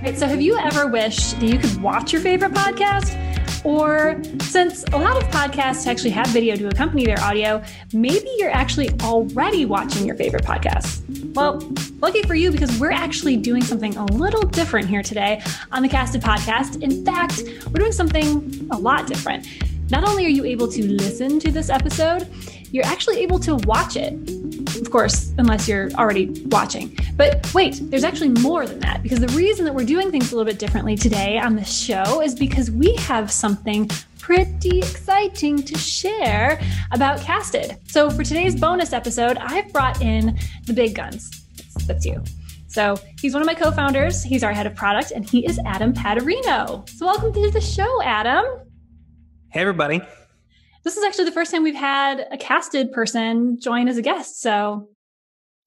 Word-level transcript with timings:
Right, 0.00 0.16
so 0.16 0.28
have 0.28 0.40
you 0.40 0.56
ever 0.56 0.86
wished 0.86 1.40
that 1.40 1.46
you 1.46 1.58
could 1.58 1.82
watch 1.82 2.12
your 2.12 2.22
favorite 2.22 2.52
podcast? 2.52 3.16
Or 3.64 4.22
since 4.40 4.84
a 4.92 4.96
lot 4.96 5.16
of 5.16 5.24
podcasts 5.30 5.88
actually 5.88 6.10
have 6.10 6.28
video 6.28 6.54
to 6.54 6.68
accompany 6.68 7.04
their 7.04 7.20
audio, 7.20 7.60
maybe 7.92 8.32
you're 8.38 8.52
actually 8.52 8.90
already 9.00 9.64
watching 9.64 10.06
your 10.06 10.14
favorite 10.14 10.44
podcasts. 10.44 11.02
Well, 11.34 11.60
lucky 11.98 12.22
for 12.22 12.36
you 12.36 12.52
because 12.52 12.78
we're 12.78 12.92
actually 12.92 13.38
doing 13.38 13.64
something 13.64 13.96
a 13.96 14.04
little 14.04 14.42
different 14.42 14.86
here 14.86 15.02
today 15.02 15.42
on 15.72 15.82
the 15.82 15.88
Casted 15.88 16.22
Podcast. 16.22 16.80
In 16.80 17.04
fact, 17.04 17.42
we're 17.66 17.80
doing 17.80 17.90
something 17.90 18.68
a 18.70 18.78
lot 18.78 19.08
different. 19.08 19.48
Not 19.90 20.06
only 20.06 20.24
are 20.26 20.30
you 20.30 20.44
able 20.44 20.68
to 20.68 20.86
listen 20.86 21.40
to 21.40 21.50
this 21.50 21.70
episode, 21.70 22.28
you're 22.70 22.86
actually 22.86 23.18
able 23.20 23.38
to 23.40 23.56
watch 23.56 23.96
it. 23.96 24.12
Of 24.80 24.90
course, 24.90 25.32
unless 25.38 25.68
you're 25.68 25.90
already 25.92 26.30
watching. 26.46 26.96
But 27.16 27.52
wait, 27.54 27.80
there's 27.82 28.04
actually 28.04 28.28
more 28.28 28.66
than 28.66 28.80
that 28.80 29.02
because 29.02 29.20
the 29.20 29.28
reason 29.28 29.64
that 29.64 29.74
we're 29.74 29.84
doing 29.84 30.10
things 30.10 30.32
a 30.32 30.36
little 30.36 30.50
bit 30.50 30.58
differently 30.58 30.96
today 30.96 31.38
on 31.38 31.56
this 31.56 31.72
show 31.72 32.22
is 32.22 32.34
because 32.34 32.70
we 32.70 32.94
have 32.96 33.30
something 33.30 33.90
pretty 34.18 34.78
exciting 34.78 35.62
to 35.62 35.78
share 35.78 36.60
about 36.92 37.20
Casted. 37.20 37.78
So 37.86 38.10
for 38.10 38.22
today's 38.22 38.54
bonus 38.54 38.92
episode, 38.92 39.38
I've 39.38 39.72
brought 39.72 40.02
in 40.02 40.38
the 40.66 40.74
big 40.74 40.94
guns. 40.94 41.30
That's 41.86 42.04
you. 42.04 42.22
So 42.66 42.98
he's 43.20 43.32
one 43.32 43.42
of 43.42 43.46
my 43.46 43.54
co 43.54 43.70
founders, 43.70 44.22
he's 44.22 44.44
our 44.44 44.52
head 44.52 44.66
of 44.66 44.74
product, 44.74 45.10
and 45.10 45.28
he 45.28 45.46
is 45.46 45.58
Adam 45.64 45.94
Patarino. 45.94 46.88
So 46.90 47.06
welcome 47.06 47.32
to 47.32 47.50
the 47.50 47.60
show, 47.60 48.02
Adam. 48.02 48.44
Hey, 49.48 49.60
everybody. 49.60 50.02
This 50.88 50.96
is 50.96 51.04
actually 51.04 51.26
the 51.26 51.32
first 51.32 51.50
time 51.50 51.64
we've 51.64 51.74
had 51.74 52.26
a 52.30 52.38
casted 52.38 52.92
person 52.92 53.60
join 53.60 53.88
as 53.88 53.98
a 53.98 54.02
guest. 54.02 54.40
So, 54.40 54.88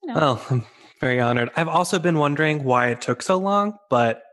you 0.01 0.11
know. 0.11 0.15
well, 0.15 0.45
I'm 0.49 0.65
very 0.99 1.19
honored. 1.19 1.51
I've 1.55 1.67
also 1.67 1.99
been 1.99 2.17
wondering 2.17 2.63
why 2.63 2.87
it 2.87 3.01
took 3.01 3.21
so 3.21 3.37
long, 3.37 3.77
but 3.91 4.23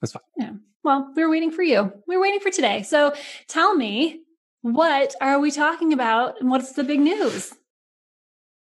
it's 0.00 0.12
fine. 0.12 0.22
Yeah. 0.38 0.52
Well, 0.82 1.12
we 1.14 1.22
were 1.22 1.28
waiting 1.28 1.50
for 1.50 1.60
you. 1.60 1.92
We 2.06 2.16
were 2.16 2.22
waiting 2.22 2.40
for 2.40 2.48
today. 2.48 2.84
So 2.84 3.12
tell 3.48 3.76
me, 3.76 4.22
what 4.62 5.14
are 5.20 5.38
we 5.38 5.50
talking 5.50 5.92
about 5.92 6.40
and 6.40 6.48
what's 6.48 6.72
the 6.72 6.84
big 6.84 7.00
news? 7.00 7.52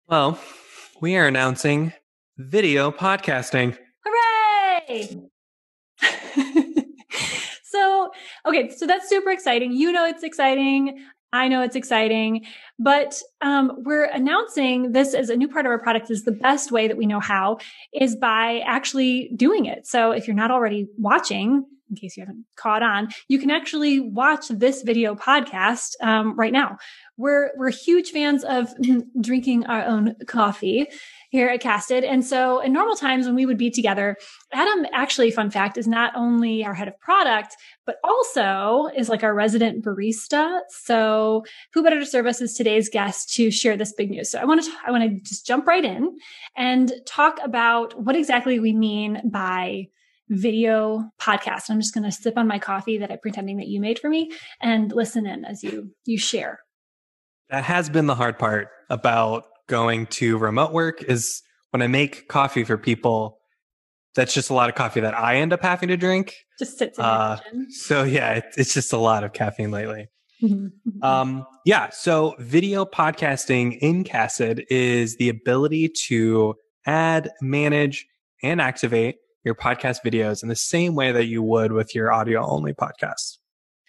Well, 0.07 0.39
we 1.01 1.17
are 1.17 1.27
announcing 1.27 1.91
video 2.37 2.91
podcasting. 2.91 3.77
Hooray! 4.05 5.27
so, 7.65 8.11
okay, 8.45 8.69
so 8.69 8.87
that's 8.87 9.09
super 9.09 9.31
exciting. 9.31 9.73
You 9.73 9.91
know 9.91 10.05
it's 10.05 10.23
exciting. 10.23 11.03
I 11.35 11.47
know 11.47 11.61
it's 11.61 11.75
exciting, 11.75 12.45
but 12.79 13.21
um, 13.41 13.73
we're 13.79 14.05
announcing 14.05 14.93
this 14.93 15.13
as 15.13 15.29
a 15.29 15.35
new 15.35 15.47
part 15.47 15.65
of 15.65 15.69
our 15.69 15.79
product 15.79 16.09
is 16.09 16.23
the 16.23 16.31
best 16.31 16.71
way 16.71 16.87
that 16.87 16.97
we 16.97 17.05
know 17.05 17.19
how 17.19 17.57
is 17.93 18.15
by 18.15 18.61
actually 18.65 19.31
doing 19.35 19.65
it. 19.65 19.85
So 19.85 20.11
if 20.11 20.27
you're 20.27 20.35
not 20.35 20.51
already 20.51 20.87
watching, 20.97 21.65
in 21.89 21.95
case 21.95 22.17
you 22.17 22.21
haven't 22.21 22.45
caught 22.55 22.81
on, 22.81 23.09
you 23.27 23.37
can 23.37 23.51
actually 23.51 23.99
watch 23.99 24.47
this 24.47 24.81
video 24.81 25.13
podcast 25.13 25.91
um, 26.01 26.35
right 26.35 26.51
now. 26.51 26.77
We're 27.17 27.51
we're 27.57 27.69
huge 27.69 28.09
fans 28.11 28.43
of 28.43 28.69
drinking 29.21 29.65
our 29.67 29.83
own 29.83 30.15
coffee 30.27 30.87
here 31.35 31.49
at 31.49 31.59
Casted. 31.59 32.05
And 32.05 32.25
so 32.25 32.61
in 32.61 32.71
normal 32.71 32.95
times 32.95 33.25
when 33.25 33.35
we 33.35 33.45
would 33.45 33.57
be 33.57 33.69
together, 33.69 34.15
Adam 34.53 34.85
actually, 34.93 35.29
fun 35.31 35.51
fact, 35.51 35.77
is 35.77 35.85
not 35.85 36.13
only 36.15 36.63
our 36.63 36.73
head 36.73 36.87
of 36.87 36.97
product, 36.99 37.57
but 37.85 37.97
also 38.05 38.87
is 38.95 39.09
like 39.09 39.21
our 39.21 39.33
resident 39.33 39.83
barista. 39.83 40.61
So 40.69 41.43
who 41.73 41.83
better 41.83 41.99
to 41.99 42.05
serve 42.05 42.25
us 42.25 42.41
as 42.41 42.53
today's 42.53 42.87
guest 42.87 43.33
to 43.35 43.51
share 43.51 43.75
this 43.75 43.91
big 43.91 44.09
news? 44.09 44.31
So 44.31 44.39
I 44.39 44.45
want 44.45 44.63
to, 44.63 44.71
I 44.87 44.91
want 44.91 45.03
to 45.03 45.19
just 45.19 45.45
jump 45.45 45.67
right 45.67 45.83
in 45.83 46.17
and 46.55 46.93
talk 47.05 47.39
about 47.43 47.99
what 48.01 48.15
exactly 48.15 48.57
we 48.59 48.71
mean 48.71 49.21
by 49.29 49.87
video 50.29 51.03
podcast. 51.19 51.69
I'm 51.69 51.81
just 51.81 51.93
going 51.93 52.05
to 52.05 52.11
sip 52.13 52.37
on 52.37 52.47
my 52.47 52.59
coffee 52.59 52.97
that 52.99 53.11
I'm 53.11 53.19
pretending 53.19 53.57
that 53.57 53.67
you 53.67 53.81
made 53.81 53.99
for 53.99 54.09
me 54.09 54.31
and 54.61 54.89
listen 54.91 55.27
in 55.27 55.43
as 55.43 55.63
you, 55.63 55.91
you 56.05 56.17
share. 56.17 56.61
That 57.49 57.65
has 57.65 57.89
been 57.89 58.07
the 58.07 58.15
hard 58.15 58.39
part 58.39 58.69
about 58.89 59.45
going 59.67 60.07
to 60.07 60.37
remote 60.37 60.71
work 60.71 61.03
is 61.03 61.41
when 61.71 61.81
I 61.81 61.87
make 61.87 62.27
coffee 62.27 62.63
for 62.63 62.77
people, 62.77 63.39
that's 64.15 64.33
just 64.33 64.49
a 64.49 64.53
lot 64.53 64.69
of 64.69 64.75
coffee 64.75 65.01
that 65.01 65.13
I 65.13 65.35
end 65.35 65.53
up 65.53 65.61
having 65.61 65.89
to 65.89 65.97
drink. 65.97 66.35
Just 66.57 66.77
sits 66.77 66.97
in 66.97 67.03
uh, 67.03 67.37
So 67.69 68.03
yeah, 68.03 68.33
it, 68.35 68.45
it's 68.57 68.73
just 68.73 68.93
a 68.93 68.97
lot 68.97 69.23
of 69.23 69.33
caffeine 69.33 69.71
lately. 69.71 70.07
um, 71.01 71.45
yeah. 71.65 71.89
So 71.89 72.35
video 72.39 72.85
podcasting 72.85 73.77
in 73.79 74.03
Casted 74.03 74.65
is 74.69 75.17
the 75.17 75.29
ability 75.29 75.89
to 76.07 76.55
add, 76.85 77.29
manage, 77.41 78.05
and 78.43 78.61
activate 78.61 79.17
your 79.43 79.55
podcast 79.55 79.97
videos 80.05 80.43
in 80.43 80.49
the 80.49 80.55
same 80.55 80.95
way 80.95 81.11
that 81.11 81.25
you 81.25 81.41
would 81.43 81.71
with 81.71 81.93
your 81.95 82.11
audio 82.11 82.45
only 82.45 82.73
podcast. 82.73 83.37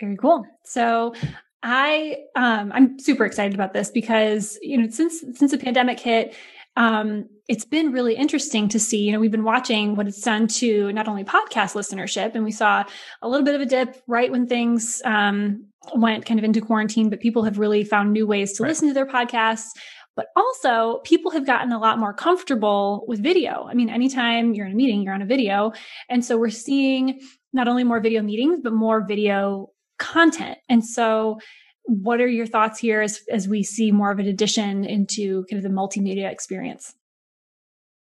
Very 0.00 0.16
cool. 0.16 0.44
So 0.64 1.14
I 1.62 2.18
um, 2.34 2.70
I'm 2.72 2.98
super 2.98 3.24
excited 3.24 3.54
about 3.54 3.72
this 3.72 3.90
because 3.90 4.58
you 4.62 4.78
know 4.78 4.88
since 4.88 5.20
since 5.34 5.50
the 5.50 5.58
pandemic 5.58 5.98
hit, 5.98 6.34
um, 6.76 7.28
it's 7.48 7.64
been 7.64 7.92
really 7.92 8.14
interesting 8.14 8.68
to 8.68 8.78
see. 8.78 9.02
You 9.02 9.12
know, 9.12 9.20
we've 9.20 9.30
been 9.30 9.44
watching 9.44 9.96
what 9.96 10.06
it's 10.06 10.20
done 10.20 10.46
to 10.48 10.92
not 10.92 11.08
only 11.08 11.24
podcast 11.24 11.74
listenership, 11.74 12.34
and 12.34 12.44
we 12.44 12.52
saw 12.52 12.84
a 13.22 13.28
little 13.28 13.44
bit 13.44 13.54
of 13.54 13.60
a 13.60 13.66
dip 13.66 14.02
right 14.06 14.30
when 14.30 14.46
things 14.46 15.00
um, 15.04 15.64
went 15.94 16.26
kind 16.26 16.38
of 16.38 16.44
into 16.44 16.60
quarantine, 16.60 17.08
but 17.08 17.20
people 17.20 17.44
have 17.44 17.58
really 17.58 17.84
found 17.84 18.12
new 18.12 18.26
ways 18.26 18.52
to 18.54 18.62
right. 18.62 18.68
listen 18.68 18.88
to 18.88 18.94
their 18.94 19.06
podcasts. 19.06 19.70
But 20.16 20.28
also, 20.34 21.00
people 21.04 21.30
have 21.32 21.44
gotten 21.44 21.72
a 21.72 21.78
lot 21.78 21.98
more 21.98 22.14
comfortable 22.14 23.04
with 23.06 23.22
video. 23.22 23.66
I 23.68 23.74
mean, 23.74 23.90
anytime 23.90 24.54
you're 24.54 24.66
in 24.66 24.72
a 24.72 24.76
meeting, 24.76 25.02
you're 25.02 25.12
on 25.12 25.20
a 25.20 25.26
video. 25.26 25.72
And 26.08 26.24
so 26.24 26.38
we're 26.38 26.48
seeing 26.48 27.20
not 27.52 27.68
only 27.68 27.84
more 27.84 28.00
video 28.00 28.22
meetings, 28.22 28.60
but 28.62 28.72
more 28.72 29.06
video 29.06 29.70
content. 29.98 30.58
And 30.68 30.84
so 30.84 31.38
what 31.84 32.20
are 32.20 32.26
your 32.26 32.46
thoughts 32.46 32.78
here 32.78 33.00
as, 33.00 33.20
as 33.30 33.48
we 33.48 33.62
see 33.62 33.92
more 33.92 34.10
of 34.10 34.18
an 34.18 34.26
addition 34.26 34.84
into 34.84 35.44
kind 35.50 35.64
of 35.64 35.70
the 35.70 35.74
multimedia 35.74 36.30
experience? 36.30 36.94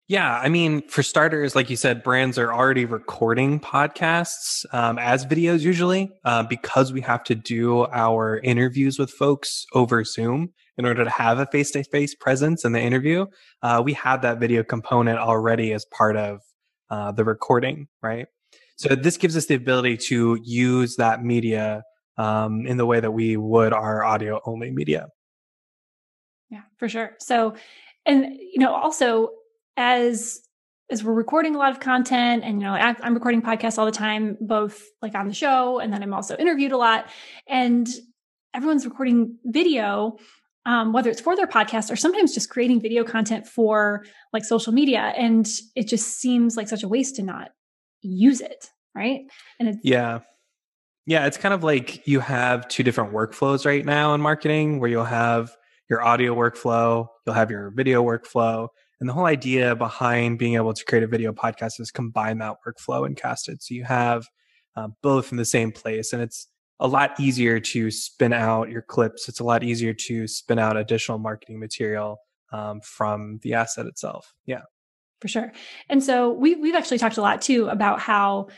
Yeah, 0.09 0.39
I 0.39 0.49
mean, 0.49 0.89
for 0.89 1.03
starters, 1.03 1.55
like 1.55 1.69
you 1.69 1.77
said, 1.77 2.03
brands 2.03 2.39
are 2.39 2.51
already 2.51 2.87
recording 2.87 3.61
podcasts 3.61 4.65
um, 4.73 4.99
as 4.99 5.27
videos 5.27 5.61
usually 5.61 6.11
uh, 6.25 6.45
because 6.45 6.95
we 6.95 7.03
have 7.03 7.23
to 7.25 7.35
do 7.35 7.85
our 7.89 8.39
interviews 8.39 8.99
with 8.99 9.11
folks 9.11 9.67
over 9.75 10.03
Zoom 10.05 10.55
in 10.79 10.87
order 10.87 11.05
to 11.05 11.11
have 11.11 11.39
a 11.39 11.47
face 11.47 11.73
to 11.73 11.85
face 11.85 12.15
presence 12.15 12.65
in 12.65 12.73
the 12.73 12.81
interview. 12.81 13.27
Uh, 13.63 13.83
we 13.85 13.93
have 13.93 14.23
that 14.23 14.41
video 14.41 14.65
component 14.65 15.19
already 15.19 15.75
as 15.75 15.85
part 15.85 16.17
of 16.17 16.41
uh, 16.89 17.13
the 17.13 17.25
recording, 17.25 17.89
right? 18.03 18.29
So 18.79 18.95
this 18.95 19.17
gives 19.17 19.37
us 19.37 19.47
the 19.47 19.57
ability 19.57 19.97
to 20.09 20.39
use 20.43 20.97
that 20.97 21.25
media 21.25 21.83
um, 22.17 22.65
in 22.65 22.77
the 22.77 22.87
way 22.87 23.01
that 23.01 23.11
we 23.11 23.37
would 23.37 23.73
our 23.73 24.05
audio 24.05 24.41
only 24.47 24.71
media. 24.71 25.09
Yeah, 26.49 26.63
for 26.77 26.89
sure. 26.89 27.17
So, 27.19 27.55
and 28.07 28.37
you 28.37 28.59
know, 28.59 28.73
also 28.73 29.31
as 29.77 30.41
as 30.91 31.05
we're 31.05 31.13
recording 31.13 31.55
a 31.55 31.59
lot 31.59 31.73
of 31.73 31.81
content, 31.81 32.45
and 32.45 32.61
you 32.61 32.67
know, 32.67 32.73
I'm 32.73 33.15
recording 33.15 33.43
podcasts 33.43 33.79
all 33.79 33.85
the 33.85 33.93
time, 33.93 34.39
both 34.41 34.83
like 35.03 35.15
on 35.15 35.27
the 35.27 35.35
show, 35.35 35.81
and 35.81 35.93
then 35.93 36.03
I'm 36.03 36.15
also 36.15 36.37
interviewed 36.37 36.73
a 36.73 36.79
lot, 36.79 37.11
and 37.49 37.89
everyone's 38.55 38.85
recording 38.85 39.39
video. 39.45 40.19
Um, 40.67 40.93
whether 40.93 41.09
it's 41.09 41.21
for 41.21 41.35
their 41.35 41.47
podcast 41.47 41.91
or 41.91 41.97
sometimes 41.97 42.35
just 42.35 42.51
creating 42.51 42.83
video 42.83 43.03
content 43.03 43.47
for 43.47 44.05
like 44.35 44.45
social 44.45 44.71
media. 44.71 45.15
And 45.17 45.49
it 45.75 45.89
just 45.89 46.19
seems 46.21 46.59
like 46.59 46.69
such 46.69 46.83
a 46.83 46.89
waste 46.89 47.17
to 47.17 47.23
not 47.23 47.53
use 48.03 48.41
it. 48.41 48.71
Right. 48.95 49.27
And 49.61 49.69
it's, 49.69 49.79
yeah. 49.83 50.21
Yeah. 51.07 51.27
It's 51.27 51.37
kind 51.37 51.55
of 51.55 51.63
like 51.63 52.07
you 52.07 52.21
have 52.21 52.69
two 52.69 52.83
different 52.83 53.13
workflows 53.13 53.65
right 53.65 53.85
now 53.85 54.15
in 54.15 54.21
marketing 54.21 54.81
where 54.81 54.91
you'll 54.91 55.05
have 55.05 55.51
your 55.89 56.03
audio 56.03 56.35
workflow, 56.35 57.07
you'll 57.27 57.35
have 57.35 57.51
your 57.51 57.71
video 57.71 58.03
workflow. 58.03 58.69
And 59.01 59.09
the 59.09 59.13
whole 59.13 59.27
idea 59.27 59.77
behind 59.77 60.39
being 60.39 60.57
able 60.57 60.75
to 60.75 60.85
create 60.85 61.05
a 61.05 61.07
video 61.07 61.33
podcast 61.33 61.81
is 61.81 61.91
combine 61.91 62.39
that 62.39 62.57
workflow 62.67 63.07
and 63.07 63.17
cast 63.17 63.49
it. 63.49 63.63
So 63.63 63.75
you 63.75 63.85
have 63.85 64.27
uh, 64.77 64.89
both 65.03 65.31
in 65.31 65.39
the 65.39 65.45
same 65.45 65.71
place. 65.71 66.13
And 66.13 66.21
it's 66.21 66.49
a 66.81 66.89
lot 66.89 67.19
easier 67.19 67.61
to 67.61 67.91
spin 67.91 68.33
out 68.33 68.71
your 68.71 68.83
clips. 68.83 69.29
It's 69.29 69.41
a 69.41 69.45
lot 69.45 69.63
easier 69.63 69.95
to 69.95 70.27
spin 70.27 70.59
out 70.59 70.77
additional 70.77 71.19
marketing 71.19 71.61
material 71.61 72.19
um, 72.53 72.81
from 72.81 73.39
the 73.43 73.55
asset 73.55 73.87
itself. 73.87 74.35
Yeah 74.47 74.63
for 75.21 75.29
sure. 75.29 75.53
And 75.89 76.03
so 76.03 76.31
we 76.31 76.55
we've 76.55 76.75
actually 76.75 76.99
talked 76.99 77.17
a 77.17 77.23
lot 77.23 77.43
too 77.43 77.69
about 77.69 78.01
how 78.01 78.49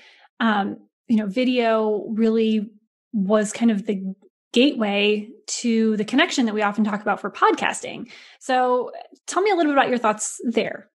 um, 0.40 0.76
you 1.08 1.16
know 1.16 1.26
video 1.26 2.06
really 2.10 2.70
was 3.12 3.52
kind 3.52 3.70
of 3.70 3.86
the 3.86 4.02
gateway 4.52 5.28
to 5.46 5.96
the 5.96 6.04
connection 6.04 6.46
that 6.46 6.54
we 6.54 6.62
often 6.62 6.84
talk 6.84 7.02
about 7.02 7.20
for 7.20 7.30
podcasting. 7.30 8.10
So 8.40 8.90
tell 9.26 9.42
me 9.42 9.50
a 9.50 9.54
little 9.54 9.72
bit 9.72 9.78
about 9.78 9.88
your 9.88 9.98
thoughts 9.98 10.40
there. 10.44 10.90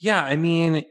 Yeah, 0.00 0.22
I 0.22 0.36
mean, 0.36 0.84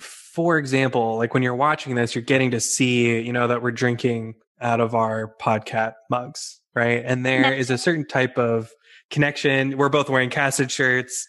for 0.00 0.58
example, 0.58 1.16
like 1.16 1.34
when 1.34 1.42
you're 1.42 1.54
watching 1.54 1.94
this, 1.94 2.14
you're 2.14 2.22
getting 2.22 2.50
to 2.50 2.60
see, 2.60 3.20
you 3.20 3.32
know, 3.32 3.48
that 3.48 3.62
we're 3.62 3.70
drinking 3.70 4.34
out 4.60 4.80
of 4.80 4.94
our 4.94 5.34
podcast 5.40 5.94
mugs, 6.10 6.60
right? 6.74 7.02
And 7.04 7.24
there 7.24 7.52
is 7.52 7.70
a 7.70 7.78
certain 7.78 8.06
type 8.06 8.36
of 8.38 8.70
connection. 9.10 9.76
We're 9.76 9.88
both 9.88 10.08
wearing 10.08 10.30
casted 10.30 10.70
shirts. 10.70 11.26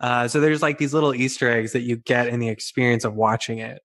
Uh, 0.00 0.28
so 0.28 0.40
there's 0.40 0.62
like 0.62 0.78
these 0.78 0.94
little 0.94 1.14
Easter 1.14 1.50
eggs 1.50 1.72
that 1.72 1.82
you 1.82 1.96
get 1.96 2.28
in 2.28 2.40
the 2.40 2.48
experience 2.48 3.04
of 3.04 3.14
watching 3.14 3.58
it. 3.58 3.80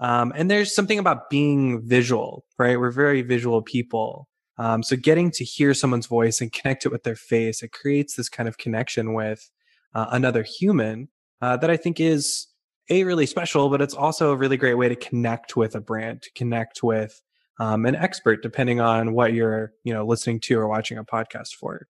Um, 0.00 0.32
and 0.36 0.50
there's 0.50 0.74
something 0.74 0.98
about 0.98 1.28
being 1.28 1.82
visual, 1.86 2.44
right? 2.58 2.78
We're 2.78 2.90
very 2.90 3.22
visual 3.22 3.62
people. 3.62 4.28
Um, 4.56 4.82
so 4.82 4.96
getting 4.96 5.30
to 5.32 5.44
hear 5.44 5.74
someone's 5.74 6.06
voice 6.06 6.40
and 6.40 6.52
connect 6.52 6.86
it 6.86 6.92
with 6.92 7.02
their 7.04 7.16
face, 7.16 7.62
it 7.62 7.72
creates 7.72 8.14
this 8.14 8.28
kind 8.28 8.48
of 8.48 8.58
connection 8.58 9.14
with 9.14 9.50
uh, 9.94 10.06
another 10.10 10.42
human 10.42 11.08
uh, 11.40 11.56
that 11.56 11.70
I 11.70 11.76
think 11.76 12.00
is 12.00 12.46
a 12.90 13.04
really 13.04 13.26
special, 13.26 13.68
but 13.68 13.82
it's 13.82 13.94
also 13.94 14.32
a 14.32 14.36
really 14.36 14.56
great 14.56 14.74
way 14.74 14.88
to 14.88 14.96
connect 14.96 15.56
with 15.56 15.74
a 15.74 15.80
brand, 15.80 16.22
to 16.22 16.30
connect 16.34 16.82
with 16.82 17.20
um, 17.60 17.86
an 17.86 17.94
expert, 17.94 18.42
depending 18.42 18.80
on 18.80 19.12
what 19.12 19.32
you're, 19.32 19.72
you 19.84 19.92
know, 19.92 20.06
listening 20.06 20.40
to 20.40 20.58
or 20.58 20.68
watching 20.68 20.98
a 20.98 21.04
podcast 21.04 21.54
for. 21.58 21.86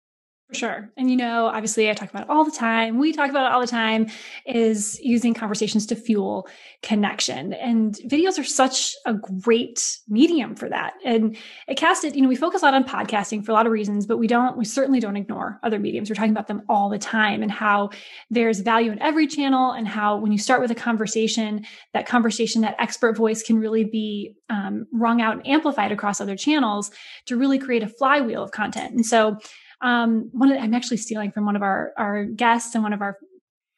Sure. 0.54 0.92
And 0.98 1.10
you 1.10 1.18
know, 1.18 1.48
obviously 1.48 1.90
I 1.90 1.94
talk 1.94 2.10
about 2.10 2.24
it 2.24 2.30
all 2.30 2.46
the 2.46 2.52
time. 2.52 3.00
We 3.00 3.12
talk 3.12 3.30
about 3.30 3.48
it 3.48 3.54
all 3.54 3.62
the 3.62 3.68
time 3.68 4.08
is 4.46 5.00
using 5.02 5.34
conversations 5.34 5.86
to 5.88 5.96
fuel 5.96 6.48
connection. 6.82 7.54
And 7.54 7.96
videos 8.08 8.38
are 8.38 8.44
such 8.44 8.96
a 9.06 9.14
great 9.14 10.00
medium 10.08 10.56
for 10.56 10.70
that. 10.70 10.94
And 11.04 11.36
at 11.68 11.78
Casted, 11.78 12.16
you 12.16 12.22
know, 12.22 12.28
we 12.28 12.36
focus 12.36 12.62
a 12.62 12.66
lot 12.66 12.74
on 12.74 12.84
podcasting 12.84 13.44
for 13.44 13.52
a 13.52 13.56
lot 13.56 13.66
of 13.66 13.72
reasons, 13.72 14.06
but 14.06 14.18
we 14.18 14.28
don't, 14.28 14.58
we 14.58 14.66
certainly 14.66 15.00
don't 15.00 15.18
ignore 15.18 15.60
other 15.64 15.80
mediums. 15.80 16.10
We're 16.10 16.16
talking 16.16 16.32
about 16.32 16.48
them 16.48 16.62
all 16.70 16.90
the 16.90 17.00
time 17.00 17.42
and 17.42 17.52
how 17.52 17.90
there's 18.30 18.60
value 18.60 18.92
in 18.92 19.02
every 19.02 19.28
channel 19.28 19.72
and 19.72 19.88
how 19.88 20.18
when 20.18 20.32
you 20.32 20.38
start 20.38 20.62
with 20.62 20.72
a 20.72 20.76
conversation, 20.76 21.66
that 21.94 22.06
conversation, 22.06 22.62
that 22.62 22.76
expert 22.80 23.18
voice 23.18 23.42
can 23.42 23.58
really 23.60 23.84
be 23.84 24.36
um, 24.50 24.86
wrung 24.92 25.22
out 25.22 25.38
and 25.38 25.48
amplified 25.48 25.92
across 25.92 26.22
other 26.22 26.38
channels 26.38 26.92
to 27.26 27.38
really 27.38 27.58
create 27.58 27.84
a 27.84 27.88
flywheel 27.88 28.44
of 28.44 28.52
content. 28.52 28.94
And 28.94 29.06
so 29.06 29.38
um, 29.84 30.30
one 30.32 30.52
of, 30.52 30.62
I'm 30.62 30.74
actually 30.74 30.98
stealing 30.98 31.32
from 31.32 31.46
one 31.46 31.56
of 31.56 31.62
our, 31.62 31.94
our 31.98 32.26
guests 32.26 32.74
and 32.74 32.84
one 32.84 32.94
of 32.94 33.02
our 33.02 33.18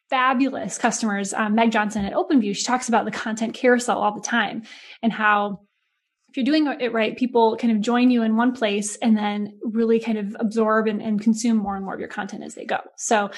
fabulous 0.09 0.77
customers, 0.77 1.33
um, 1.33 1.55
Meg 1.55 1.71
Johnson 1.71 2.05
at 2.05 2.13
OpenView. 2.13 2.55
She 2.55 2.63
talks 2.63 2.87
about 2.87 3.05
the 3.05 3.11
content 3.11 3.55
carousel 3.55 3.97
all 3.97 4.13
the 4.13 4.21
time 4.21 4.63
and 5.01 5.11
how 5.11 5.61
if 6.29 6.37
you're 6.37 6.45
doing 6.45 6.67
it 6.81 6.93
right, 6.93 7.17
people 7.17 7.55
kind 7.55 7.71
of 7.71 7.81
join 7.81 8.11
you 8.11 8.21
in 8.21 8.35
one 8.35 8.51
place 8.51 8.97
and 8.97 9.17
then 9.17 9.57
really 9.63 9.99
kind 9.99 10.17
of 10.17 10.35
absorb 10.39 10.85
and, 10.85 11.01
and 11.01 11.21
consume 11.21 11.57
more 11.57 11.75
and 11.75 11.85
more 11.85 11.93
of 11.93 11.99
your 11.99 12.09
content 12.09 12.43
as 12.43 12.55
they 12.55 12.65
go. 12.65 12.79
So 12.97 13.31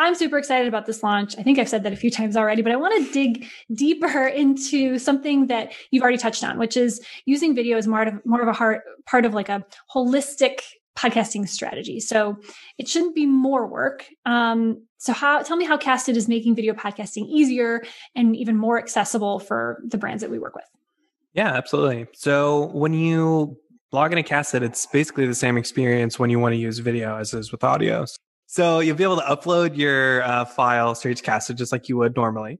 I'm 0.00 0.14
super 0.14 0.38
excited 0.38 0.66
about 0.66 0.86
this 0.86 1.02
launch. 1.02 1.36
I 1.38 1.42
think 1.42 1.58
I've 1.58 1.68
said 1.68 1.82
that 1.82 1.92
a 1.92 1.96
few 1.96 2.10
times 2.10 2.36
already, 2.36 2.62
but 2.62 2.72
I 2.72 2.76
want 2.76 3.04
to 3.04 3.12
dig 3.12 3.46
deeper 3.72 4.26
into 4.26 4.98
something 4.98 5.48
that 5.48 5.72
you've 5.90 6.02
already 6.02 6.18
touched 6.18 6.42
on, 6.42 6.58
which 6.58 6.76
is 6.76 7.04
using 7.26 7.54
video 7.54 7.76
as 7.76 7.86
more 7.86 8.02
of 8.02 8.14
more 8.24 8.40
of 8.40 8.48
a 8.48 8.52
heart, 8.52 8.82
part 9.06 9.24
of 9.24 9.34
like 9.34 9.48
a 9.48 9.64
holistic 9.94 10.60
podcasting 10.98 11.48
strategy. 11.48 12.00
So 12.00 12.38
it 12.76 12.88
shouldn't 12.88 13.14
be 13.14 13.24
more 13.24 13.66
work. 13.66 14.06
Um, 14.26 14.82
so 14.96 15.12
how, 15.12 15.42
tell 15.42 15.56
me 15.56 15.64
how 15.64 15.76
Casted 15.76 16.16
is 16.16 16.26
making 16.28 16.56
video 16.56 16.74
podcasting 16.74 17.26
easier 17.28 17.84
and 18.16 18.34
even 18.34 18.56
more 18.56 18.78
accessible 18.78 19.38
for 19.38 19.80
the 19.86 19.96
brands 19.96 20.22
that 20.22 20.30
we 20.30 20.40
work 20.40 20.56
with. 20.56 20.64
Yeah, 21.34 21.54
absolutely. 21.54 22.08
So 22.14 22.66
when 22.72 22.94
you 22.94 23.56
log 23.92 24.12
into 24.12 24.24
Casted, 24.24 24.64
it's 24.64 24.86
basically 24.86 25.26
the 25.26 25.36
same 25.36 25.56
experience 25.56 26.18
when 26.18 26.30
you 26.30 26.40
want 26.40 26.54
to 26.54 26.58
use 26.58 26.80
video 26.80 27.16
as 27.16 27.32
is 27.32 27.52
with 27.52 27.62
audio. 27.62 28.04
So 28.46 28.80
you'll 28.80 28.96
be 28.96 29.04
able 29.04 29.18
to 29.18 29.22
upload 29.22 29.76
your 29.76 30.22
uh, 30.24 30.46
file 30.46 30.96
straight 30.96 31.18
to 31.18 31.22
Casted 31.22 31.58
just 31.58 31.70
like 31.70 31.88
you 31.88 31.96
would 31.98 32.16
normally. 32.16 32.58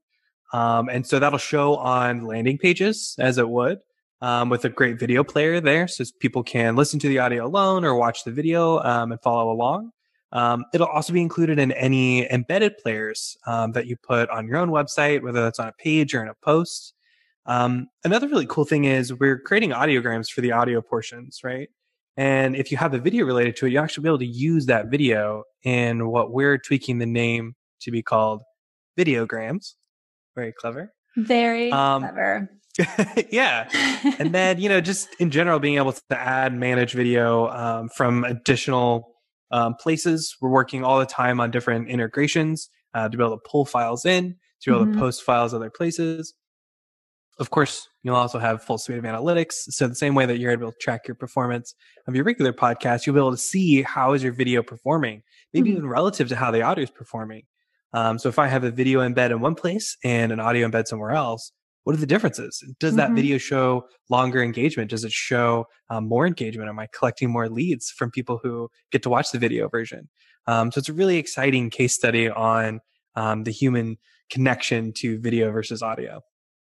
Um, 0.53 0.89
and 0.89 1.05
so 1.05 1.19
that'll 1.19 1.39
show 1.39 1.77
on 1.77 2.25
landing 2.25 2.57
pages 2.57 3.17
as 3.19 3.37
it 3.37 3.49
would 3.49 3.81
um, 4.21 4.49
with 4.49 4.65
a 4.65 4.69
great 4.69 4.99
video 4.99 5.23
player 5.25 5.61
there, 5.61 5.89
so 5.89 6.05
people 6.21 6.43
can 6.43 6.77
listen 6.77 6.99
to 7.01 7.09
the 7.09 7.19
audio 7.19 7.47
alone 7.47 7.85
or 7.85 7.95
watch 7.95 8.25
the 8.25 8.33
video 8.33 8.81
um, 8.81 9.13
and 9.13 9.21
follow 9.23 9.51
along. 9.51 9.93
Um, 10.33 10.65
it'll 10.75 10.89
also 10.89 11.13
be 11.13 11.23
included 11.23 11.59
in 11.59 11.73
any 11.73 12.31
embedded 12.31 12.77
players 12.79 13.37
um, 13.47 13.73
that 13.73 13.87
you 13.87 13.97
put 13.97 14.29
on 14.31 14.47
your 14.47 14.59
own 14.59 14.71
website, 14.71 15.23
whether 15.23 15.43
that's 15.43 15.59
on 15.59 15.69
a 15.69 15.73
page 15.73 16.15
or 16.15 16.23
in 16.23 16.29
a 16.29 16.35
post. 16.43 16.95
Um, 17.47 17.89
another 18.05 18.29
really 18.29 18.47
cool 18.47 18.67
thing 18.67 18.85
is 18.85 19.15
we're 19.15 19.39
creating 19.39 19.71
audiograms 19.71 20.31
for 20.31 20.43
the 20.43 20.53
audio 20.53 20.83
portions, 20.83 21.41
right? 21.43 21.71
And 22.19 22.57
if 22.57 22.71
you 22.71 22.77
have 22.77 22.93
a 22.93 22.99
video 22.99 23.25
related 23.25 23.57
to 23.57 23.67
it, 23.67 23.73
you'll 23.73 23.83
actually 23.83 24.03
be 24.03 24.09
able 24.09 24.19
to 24.19 24.27
use 24.27 24.67
that 24.67 24.89
video 24.91 25.45
in 25.63 26.09
what 26.09 26.33
we're 26.33 26.59
tweaking 26.59 26.99
the 26.99 27.07
name 27.07 27.55
to 27.81 27.91
be 27.91 28.03
called 28.03 28.43
videograms. 28.99 29.75
Very 30.35 30.53
clever. 30.53 30.93
Very 31.17 31.73
um, 31.73 32.03
clever. 32.03 32.51
yeah. 33.31 33.69
and 34.19 34.35
then, 34.35 34.61
you 34.61 34.69
know, 34.69 34.81
just 34.81 35.09
in 35.19 35.31
general, 35.31 35.59
being 35.59 35.77
able 35.77 35.93
to 35.93 36.03
add 36.11 36.55
manage 36.55 36.93
video 36.93 37.49
um, 37.49 37.89
from 37.89 38.25
additional 38.25 39.15
um, 39.51 39.75
places. 39.75 40.37
We're 40.41 40.51
working 40.51 40.85
all 40.85 40.99
the 40.99 41.07
time 41.07 41.41
on 41.41 41.51
different 41.51 41.89
integrations 41.89 42.69
uh, 42.95 43.09
to 43.09 43.17
be 43.17 43.23
able 43.23 43.37
to 43.37 43.43
pull 43.49 43.65
files 43.65 44.05
in, 44.05 44.37
to 44.63 44.71
be 44.71 44.75
able 44.75 44.87
mm-hmm. 44.87 44.95
to 44.95 44.99
post 45.01 45.23
files 45.23 45.55
other 45.55 45.71
places. 45.71 46.35
Of 47.39 47.51
course, 47.51 47.89
you'll 48.03 48.17
also 48.17 48.41
have 48.41 48.65
full 48.65 48.79
suite 48.79 48.99
of 48.99 49.05
analytics. 49.05 49.53
So 49.69 49.87
the 49.87 49.95
same 49.95 50.15
way 50.15 50.27
that 50.27 50.39
you're 50.39 50.51
able 50.51 50.73
to 50.73 50.79
track 50.81 51.07
your 51.07 51.15
performance 51.15 51.75
of 52.09 52.17
your 52.17 52.25
regular 52.25 52.53
podcast, 52.53 53.07
you'll 53.07 53.15
be 53.15 53.21
able 53.21 53.31
to 53.31 53.37
see 53.37 53.83
how 53.83 54.13
is 54.13 54.25
your 54.25 54.33
video 54.33 54.63
performing, 54.63 55.23
maybe 55.53 55.71
mm-hmm. 55.71 55.79
even 55.79 55.89
relative 55.89 56.29
to 56.31 56.37
how 56.37 56.51
the 56.51 56.63
audio 56.63 56.83
is 56.83 56.91
performing. 56.91 57.45
Um, 57.93 58.19
so 58.19 58.29
if 58.29 58.39
I 58.39 58.49
have 58.49 58.65
a 58.65 58.71
video 58.71 59.01
embed 59.01 59.31
in 59.31 59.41
one 59.41 59.55
place 59.55 59.97
and 60.05 60.33
an 60.33 60.41
audio 60.41 60.69
embed 60.69 60.89
somewhere 60.89 61.13
else, 61.13 61.53
what 61.85 61.95
are 61.95 61.99
the 61.99 62.07
differences? 62.07 62.63
Does 62.81 62.97
that 62.97 63.07
mm-hmm. 63.07 63.17
video 63.17 63.39
show 63.39 63.87
longer 64.11 64.43
engagement? 64.43 64.91
Does 64.91 65.05
it 65.05 65.13
show 65.13 65.67
um, 65.91 66.07
more 66.07 66.27
engagement? 66.27 66.69
Am 66.69 66.79
I 66.79 66.87
collecting 66.93 67.31
more 67.31 67.49
leads 67.49 67.91
from 67.91 68.11
people 68.11 68.41
who 68.43 68.71
get 68.93 69.03
to 69.05 69.09
watch 69.11 69.31
the 69.33 69.39
video 69.39 69.69
version? 69.69 70.09
Um, 70.47 70.71
so 70.71 70.79
it's 70.79 70.89
a 70.89 70.95
really 70.95 71.17
exciting 71.17 71.71
case 71.71 71.95
study 71.95 72.29
on 72.29 72.81
um, 73.15 73.45
the 73.45 73.51
human 73.51 73.97
connection 74.31 74.93
to 74.95 75.19
video 75.19 75.51
versus 75.51 75.83
audio. 75.83 76.23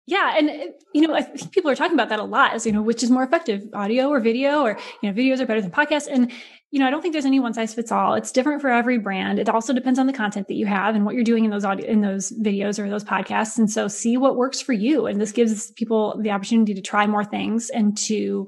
Yeah, 0.05 0.35
and 0.37 0.49
uh, 0.49 0.65
you 0.93 1.07
know, 1.07 1.13
I 1.13 1.21
think 1.21 1.51
people 1.53 1.71
are 1.71 1.75
talking 1.75 1.93
about 1.93 2.09
that 2.09 2.19
a 2.19 2.23
lot. 2.23 2.53
As 2.53 2.65
you 2.65 2.73
know, 2.73 2.81
which 2.81 3.03
is 3.03 3.09
more 3.09 3.23
effective, 3.23 3.63
audio 3.73 4.09
or 4.09 4.19
video, 4.19 4.61
or 4.61 4.77
you 5.01 5.09
know, 5.09 5.15
videos 5.15 5.39
are 5.39 5.45
better 5.45 5.61
than 5.61 5.71
podcasts. 5.71 6.07
And 6.11 6.31
you 6.71 6.79
know, 6.79 6.87
I 6.87 6.89
don't 6.89 7.01
think 7.01 7.13
there's 7.13 7.25
any 7.25 7.39
one 7.39 7.53
size 7.53 7.73
fits 7.73 7.91
all. 7.91 8.13
It's 8.15 8.31
different 8.31 8.61
for 8.61 8.69
every 8.69 8.97
brand. 8.97 9.39
It 9.39 9.47
also 9.47 9.71
depends 9.71 9.99
on 9.99 10.07
the 10.07 10.13
content 10.13 10.47
that 10.49 10.55
you 10.55 10.65
have 10.65 10.95
and 10.95 11.05
what 11.05 11.15
you're 11.15 11.23
doing 11.23 11.45
in 11.45 11.51
those 11.51 11.63
audio 11.63 11.87
in 11.87 12.01
those 12.01 12.31
videos 12.31 12.79
or 12.79 12.89
those 12.89 13.05
podcasts. 13.05 13.57
And 13.57 13.71
so, 13.71 13.87
see 13.87 14.17
what 14.17 14.35
works 14.35 14.59
for 14.59 14.73
you. 14.73 15.05
And 15.05 15.21
this 15.21 15.31
gives 15.31 15.71
people 15.71 16.19
the 16.21 16.31
opportunity 16.31 16.73
to 16.73 16.81
try 16.81 17.07
more 17.07 17.23
things 17.23 17.69
and 17.69 17.97
to 17.99 18.47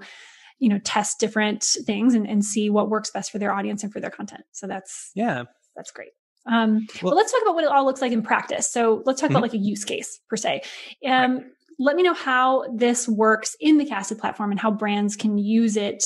you 0.59 0.69
know 0.69 0.79
test 0.79 1.21
different 1.21 1.63
things 1.63 2.15
and, 2.15 2.27
and 2.27 2.43
see 2.43 2.69
what 2.69 2.89
works 2.89 3.11
best 3.11 3.31
for 3.31 3.39
their 3.39 3.53
audience 3.53 3.81
and 3.81 3.93
for 3.93 4.01
their 4.01 4.11
content. 4.11 4.43
So 4.51 4.67
that's 4.67 5.11
yeah, 5.15 5.43
that's 5.73 5.91
great. 5.91 6.11
Um, 6.45 6.87
well, 7.01 7.11
but 7.11 7.15
let's 7.15 7.31
talk 7.31 7.41
about 7.41 7.55
what 7.55 7.63
it 7.63 7.69
all 7.69 7.85
looks 7.85 8.01
like 8.01 8.11
in 8.11 8.21
practice. 8.21 8.69
So 8.69 9.01
let's 9.05 9.19
talk 9.19 9.29
mm-hmm. 9.29 9.37
about 9.37 9.43
like 9.43 9.53
a 9.53 9.57
use 9.57 9.83
case 9.83 10.19
per 10.29 10.37
se. 10.37 10.61
Um, 11.05 11.37
right. 11.37 11.45
Let 11.77 11.95
me 11.95 12.03
know 12.03 12.13
how 12.13 12.65
this 12.73 13.07
works 13.07 13.55
in 13.59 13.77
the 13.77 13.85
Casted 13.85 14.19
platform 14.19 14.51
and 14.51 14.59
how 14.59 14.71
brands 14.71 15.15
can 15.15 15.37
use 15.37 15.75
it 15.75 16.03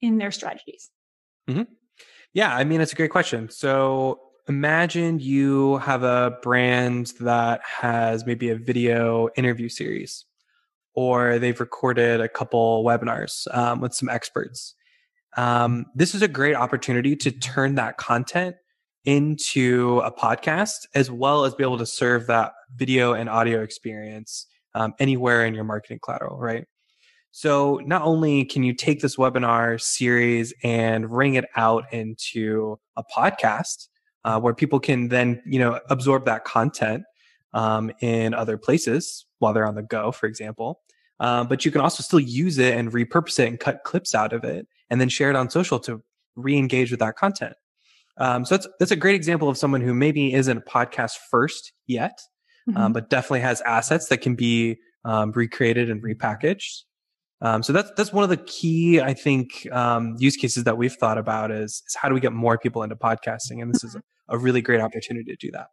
in 0.00 0.18
their 0.18 0.30
strategies. 0.30 0.90
Mm-hmm. 1.48 1.62
Yeah, 2.32 2.54
I 2.54 2.64
mean, 2.64 2.80
it's 2.80 2.92
a 2.92 2.96
great 2.96 3.10
question. 3.10 3.48
So 3.50 4.20
imagine 4.48 5.18
you 5.18 5.78
have 5.78 6.02
a 6.02 6.38
brand 6.42 7.12
that 7.20 7.60
has 7.64 8.24
maybe 8.24 8.50
a 8.50 8.56
video 8.56 9.28
interview 9.36 9.68
series, 9.68 10.24
or 10.94 11.38
they've 11.38 11.58
recorded 11.58 12.20
a 12.20 12.28
couple 12.28 12.84
webinars 12.84 13.46
um, 13.54 13.80
with 13.80 13.94
some 13.94 14.08
experts. 14.08 14.74
Um, 15.36 15.86
this 15.94 16.14
is 16.14 16.22
a 16.22 16.28
great 16.28 16.54
opportunity 16.54 17.16
to 17.16 17.30
turn 17.30 17.74
that 17.74 17.98
content 17.98 18.56
into 19.06 20.00
a 20.04 20.12
podcast 20.12 20.86
as 20.94 21.10
well 21.10 21.44
as 21.44 21.54
be 21.54 21.64
able 21.64 21.78
to 21.78 21.86
serve 21.86 22.26
that 22.26 22.52
video 22.74 23.14
and 23.14 23.28
audio 23.28 23.62
experience 23.62 24.46
um, 24.74 24.94
anywhere 24.98 25.46
in 25.46 25.54
your 25.54 25.64
marketing 25.64 26.00
collateral, 26.02 26.38
right? 26.38 26.66
So 27.30 27.80
not 27.84 28.02
only 28.02 28.44
can 28.44 28.62
you 28.62 28.74
take 28.74 29.00
this 29.00 29.16
webinar 29.16 29.80
series 29.80 30.52
and 30.62 31.10
ring 31.10 31.34
it 31.34 31.44
out 31.54 31.84
into 31.92 32.78
a 32.96 33.04
podcast 33.04 33.88
uh, 34.24 34.40
where 34.40 34.54
people 34.54 34.80
can 34.80 35.08
then, 35.08 35.42
you 35.46 35.58
know, 35.58 35.78
absorb 35.88 36.24
that 36.24 36.44
content 36.44 37.04
um, 37.52 37.92
in 38.00 38.34
other 38.34 38.58
places 38.58 39.26
while 39.38 39.52
they're 39.52 39.66
on 39.66 39.74
the 39.74 39.82
go, 39.82 40.12
for 40.12 40.26
example. 40.26 40.80
Uh, 41.20 41.44
but 41.44 41.64
you 41.64 41.70
can 41.70 41.80
also 41.80 42.02
still 42.02 42.20
use 42.20 42.58
it 42.58 42.74
and 42.76 42.92
repurpose 42.92 43.38
it 43.38 43.48
and 43.48 43.60
cut 43.60 43.84
clips 43.84 44.14
out 44.14 44.32
of 44.32 44.44
it 44.44 44.66
and 44.90 45.00
then 45.00 45.08
share 45.08 45.30
it 45.30 45.36
on 45.36 45.48
social 45.48 45.78
to 45.78 46.02
re-engage 46.34 46.90
with 46.90 47.00
that 47.00 47.16
content. 47.16 47.54
Um, 48.18 48.44
so 48.44 48.56
that's 48.56 48.68
that's 48.78 48.92
a 48.92 48.96
great 48.96 49.14
example 49.14 49.48
of 49.48 49.58
someone 49.58 49.80
who 49.80 49.94
maybe 49.94 50.32
isn't 50.32 50.56
a 50.56 50.60
podcast 50.60 51.12
first 51.30 51.72
yet, 51.86 52.18
um, 52.68 52.74
mm-hmm. 52.74 52.82
um, 52.82 52.92
but 52.92 53.10
definitely 53.10 53.40
has 53.40 53.60
assets 53.62 54.08
that 54.08 54.18
can 54.18 54.34
be 54.34 54.78
um, 55.04 55.32
recreated 55.32 55.90
and 55.90 56.02
repackaged. 56.02 56.82
Um, 57.42 57.62
so 57.62 57.72
that's 57.72 57.90
that's 57.96 58.12
one 58.12 58.24
of 58.24 58.30
the 58.30 58.38
key, 58.38 59.00
I 59.00 59.12
think, 59.12 59.68
um, 59.70 60.16
use 60.18 60.36
cases 60.36 60.64
that 60.64 60.78
we've 60.78 60.94
thought 60.94 61.18
about 61.18 61.50
is 61.50 61.82
is 61.86 61.94
how 61.94 62.08
do 62.08 62.14
we 62.14 62.20
get 62.20 62.32
more 62.32 62.56
people 62.56 62.82
into 62.82 62.96
podcasting, 62.96 63.60
and 63.60 63.72
this 63.72 63.84
is 63.84 63.94
a, 63.94 64.02
a 64.28 64.38
really 64.38 64.62
great 64.62 64.80
opportunity 64.80 65.30
to 65.30 65.36
do 65.36 65.50
that. 65.52 65.66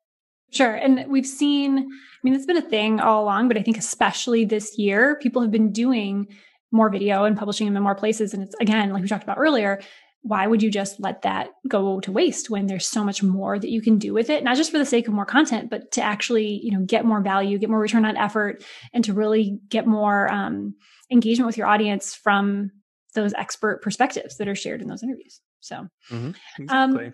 Sure. 0.52 0.76
And 0.76 1.06
we've 1.08 1.26
seen, 1.26 1.80
I 1.80 2.20
mean, 2.22 2.36
it's 2.36 2.46
been 2.46 2.58
a 2.58 2.62
thing 2.62 3.00
all 3.00 3.24
along, 3.24 3.48
but 3.48 3.58
I 3.58 3.64
think 3.64 3.76
especially 3.76 4.46
this 4.46 4.78
year, 4.78 5.18
people 5.20 5.42
have 5.42 5.50
been 5.50 5.72
doing 5.72 6.28
more 6.72 6.92
video 6.92 7.24
and 7.24 7.36
publishing 7.36 7.66
them 7.66 7.76
in 7.76 7.82
more 7.82 7.96
places. 7.96 8.36
And 8.36 8.44
it's 8.44 8.56
again, 8.62 8.92
like 8.92 9.02
we 9.02 9.08
talked 9.08 9.24
about 9.24 9.40
earlier, 9.40 9.82
why 10.24 10.48
would 10.48 10.64
you 10.64 10.72
just 10.72 11.02
let 11.02 11.22
that 11.22 11.50
go 11.68 12.00
to 12.00 12.12
waste 12.12 12.50
when 12.50 12.66
there's 12.66 12.88
so 12.88 13.04
much 13.04 13.22
more 13.22 13.60
that 13.60 13.70
you 13.70 13.82
can 13.82 14.00
do 14.00 14.14
with 14.14 14.30
it 14.30 14.44
not 14.44 14.56
just 14.56 14.72
for 14.72 14.78
the 14.78 14.86
sake 14.86 15.08
of 15.08 15.14
more 15.14 15.26
content 15.26 15.70
but 15.70 15.92
to 15.92 16.02
actually 16.02 16.60
you 16.64 16.72
know 16.72 16.84
get 16.86 17.06
more 17.06 17.22
value 17.22 17.58
get 17.60 17.70
more 17.70 17.80
return 17.80 18.06
on 18.06 18.18
effort 18.18 18.64
and 18.94 19.04
to 19.04 19.14
really 19.14 19.60
get 19.70 19.86
more 19.86 20.32
um, 20.32 20.74
engagement 21.12 21.46
with 21.46 21.58
your 21.58 21.68
audience 21.68 22.16
from 22.16 22.72
those 23.14 23.34
expert 23.34 23.82
perspectives 23.84 24.38
that 24.38 24.48
are 24.48 24.56
shared 24.56 24.82
in 24.82 24.88
those 24.88 25.04
interviews 25.04 25.42
so 25.60 25.88
mm-hmm. 26.10 26.32
Um, 26.70 26.92
exactly. 26.92 27.06
um, 27.08 27.14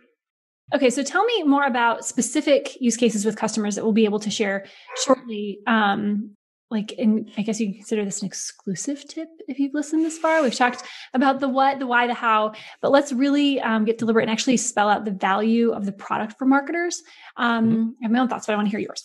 okay 0.75 0.89
so 0.89 1.03
tell 1.03 1.25
me 1.25 1.43
more 1.43 1.65
about 1.65 2.05
specific 2.05 2.79
use 2.79 2.95
cases 2.95 3.25
with 3.25 3.35
customers 3.35 3.75
that 3.75 3.83
we'll 3.83 3.91
be 3.91 4.05
able 4.05 4.19
to 4.19 4.29
share 4.29 4.65
shortly 5.03 5.59
um, 5.65 6.35
like 6.71 6.93
and 6.97 7.31
i 7.37 7.41
guess 7.41 7.59
you 7.59 7.73
consider 7.73 8.05
this 8.05 8.21
an 8.21 8.27
exclusive 8.27 9.07
tip 9.07 9.29
if 9.47 9.59
you've 9.59 9.73
listened 9.73 10.05
this 10.05 10.17
far 10.17 10.41
we've 10.41 10.55
talked 10.55 10.83
about 11.13 11.39
the 11.39 11.49
what 11.49 11.79
the 11.79 11.87
why 11.87 12.07
the 12.07 12.13
how 12.13 12.53
but 12.81 12.91
let's 12.91 13.11
really 13.11 13.59
um, 13.61 13.85
get 13.85 13.97
deliberate 13.97 14.23
and 14.23 14.31
actually 14.31 14.57
spell 14.57 14.89
out 14.89 15.05
the 15.05 15.11
value 15.11 15.71
of 15.71 15.85
the 15.85 15.91
product 15.91 16.37
for 16.37 16.45
marketers 16.45 17.01
um, 17.37 17.69
mm-hmm. 17.69 17.89
i 18.01 18.03
have 18.03 18.11
my 18.11 18.19
own 18.19 18.27
thoughts 18.27 18.45
but 18.45 18.53
i 18.53 18.55
want 18.55 18.67
to 18.67 18.71
hear 18.71 18.79
yours 18.79 19.03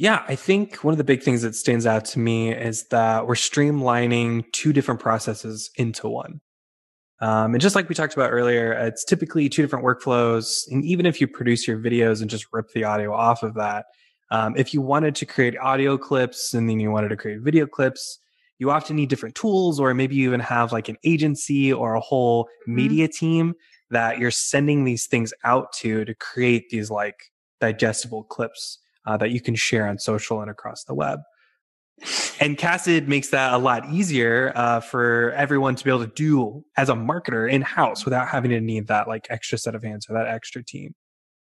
yeah, 0.00 0.24
I 0.28 0.36
think 0.36 0.84
one 0.84 0.94
of 0.94 0.98
the 0.98 1.02
big 1.02 1.24
things 1.24 1.42
that 1.42 1.56
stands 1.56 1.84
out 1.84 2.04
to 2.04 2.20
me 2.20 2.54
is 2.54 2.86
that 2.92 3.26
we're 3.26 3.34
streamlining 3.34 4.44
two 4.52 4.72
different 4.72 5.00
processes 5.00 5.72
into 5.74 6.08
one. 6.08 6.40
Um, 7.20 7.54
and 7.54 7.60
just 7.60 7.74
like 7.74 7.88
we 7.88 7.96
talked 7.96 8.14
about 8.14 8.30
earlier, 8.30 8.72
it's 8.72 9.04
typically 9.04 9.48
two 9.48 9.60
different 9.60 9.84
workflows. 9.84 10.70
And 10.70 10.84
even 10.84 11.04
if 11.04 11.20
you 11.20 11.26
produce 11.26 11.66
your 11.66 11.78
videos 11.78 12.20
and 12.20 12.30
just 12.30 12.46
rip 12.52 12.70
the 12.70 12.84
audio 12.84 13.12
off 13.12 13.42
of 13.42 13.54
that, 13.54 13.86
um, 14.30 14.54
if 14.56 14.74
you 14.74 14.80
wanted 14.80 15.14
to 15.16 15.26
create 15.26 15.56
audio 15.58 15.96
clips 15.96 16.54
and 16.54 16.68
then 16.68 16.80
you 16.80 16.90
wanted 16.90 17.08
to 17.08 17.16
create 17.16 17.40
video 17.40 17.66
clips, 17.66 18.18
you 18.58 18.70
often 18.70 18.96
need 18.96 19.08
different 19.08 19.34
tools, 19.34 19.78
or 19.78 19.94
maybe 19.94 20.16
you 20.16 20.28
even 20.28 20.40
have 20.40 20.72
like 20.72 20.88
an 20.88 20.96
agency 21.04 21.72
or 21.72 21.94
a 21.94 22.00
whole 22.00 22.44
mm-hmm. 22.44 22.74
media 22.74 23.08
team 23.08 23.54
that 23.90 24.18
you're 24.18 24.30
sending 24.30 24.84
these 24.84 25.06
things 25.06 25.32
out 25.44 25.72
to 25.72 26.04
to 26.04 26.14
create 26.14 26.68
these 26.70 26.90
like 26.90 27.16
digestible 27.60 28.24
clips 28.24 28.78
uh, 29.06 29.16
that 29.16 29.30
you 29.30 29.40
can 29.40 29.54
share 29.54 29.86
on 29.88 29.98
social 29.98 30.40
and 30.42 30.50
across 30.50 30.84
the 30.84 30.94
web. 30.94 31.20
And 32.40 32.56
Casted 32.56 33.08
makes 33.08 33.30
that 33.30 33.52
a 33.52 33.58
lot 33.58 33.90
easier 33.90 34.52
uh, 34.54 34.80
for 34.80 35.32
everyone 35.32 35.74
to 35.74 35.84
be 35.84 35.90
able 35.90 36.06
to 36.06 36.12
do 36.14 36.64
as 36.76 36.88
a 36.88 36.94
marketer 36.94 37.50
in 37.50 37.62
house 37.62 38.04
without 38.04 38.28
having 38.28 38.52
to 38.52 38.60
need 38.60 38.86
that 38.86 39.08
like 39.08 39.26
extra 39.30 39.58
set 39.58 39.74
of 39.74 39.82
hands 39.82 40.06
or 40.08 40.14
that 40.14 40.28
extra 40.28 40.62
team. 40.62 40.94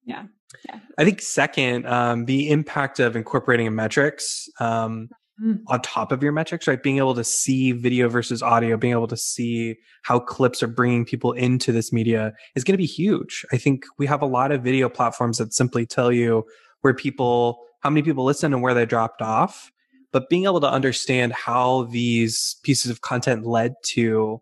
Yeah. 0.05 0.25
Yeah. 0.69 0.81
I 0.99 1.05
think 1.05 1.21
second, 1.21 1.87
um, 1.87 2.27
the 2.27 2.51
impact 2.51 3.01
of 3.01 3.17
incorporating 3.17 3.75
metrics 3.75 4.49
um, 4.61 5.09
mm. 5.43 5.59
on 5.69 5.81
top 5.83 6.13
of 6.13 6.23
your 6.23 6.33
metrics, 6.33 6.67
right? 6.67 6.83
Being 6.83 6.99
able 6.99 7.15
to 7.15 7.25
see 7.25 7.73
video 7.73 8.09
versus 8.09 8.43
audio, 8.43 8.77
being 8.77 8.93
able 8.93 9.09
to 9.09 9.17
see 9.17 9.77
how 10.03 10.21
clips 10.21 10.63
are 10.63 10.69
bringing 10.69 11.05
people 11.05 11.33
into 11.33 11.73
this 11.73 11.93
media 11.93 12.33
is 12.55 12.65
going 12.65 12.75
to 12.75 12.79
be 12.79 12.87
huge. 12.87 13.45
I 13.53 13.57
think 13.57 13.85
we 13.99 14.07
have 14.07 14.23
a 14.23 14.27
lot 14.27 14.53
of 14.53 14.63
video 14.63 14.89
platforms 14.89 15.39
that 15.39 15.55
simply 15.55 15.87
tell 15.87 16.13
you 16.13 16.45
where 16.83 16.95
people, 16.95 17.59
how 17.81 17.91
many 17.91 18.03
people 18.03 18.25
listen 18.25 18.53
and 18.53 18.63
where 18.63 18.75
they 18.75 18.87
dropped 18.87 19.23
off. 19.23 19.71
But 20.13 20.29
being 20.29 20.45
able 20.45 20.61
to 20.61 20.71
understand 20.71 21.33
how 21.33 21.85
these 21.85 22.57
pieces 22.63 22.91
of 22.91 23.01
content 23.01 23.45
led 23.45 23.75
to 23.87 24.41